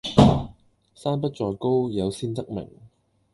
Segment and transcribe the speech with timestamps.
[0.95, 2.67] 山不在高，有仙則名